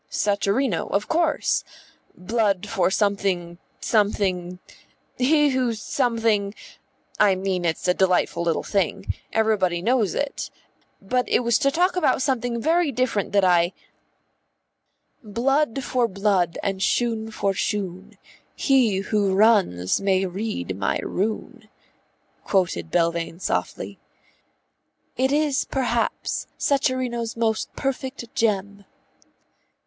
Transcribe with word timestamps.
"Sacharino, 0.09 0.87
of 0.89 1.07
course. 1.07 1.63
'Blood 2.17 2.67
for 2.67 2.89
something, 2.89 3.59
something 3.79 4.57
He 5.19 5.49
who 5.49 5.75
something' 5.75 6.55
I 7.19 7.35
mean, 7.35 7.65
it's 7.65 7.87
a 7.87 7.93
delightful 7.93 8.41
little 8.41 8.63
thing. 8.63 9.13
Everybody 9.31 9.79
knows 9.79 10.15
it. 10.15 10.49
But 11.03 11.29
it 11.29 11.41
was 11.41 11.59
to 11.59 11.69
talk 11.69 11.95
about 11.95 12.23
something 12.23 12.59
very 12.59 12.91
different 12.91 13.31
that 13.33 13.43
I" 13.45 13.73
"Blood 15.37 15.83
for 15.83 16.07
blood 16.07 16.57
and 16.63 16.81
shoon 16.81 17.29
for 17.29 17.53
shoon, 17.53 18.17
He 18.55 19.01
who 19.01 19.35
runs 19.35 20.01
may 20.01 20.25
read 20.25 20.75
my 20.77 20.97
rune," 21.03 21.69
quoted 22.43 22.89
Belvane 22.89 23.39
softly. 23.39 23.99
"It 25.15 25.31
is 25.31 25.65
perhaps 25.65 26.47
Sacharino's 26.57 27.37
most 27.37 27.71
perfect 27.75 28.33
gem." 28.33 28.85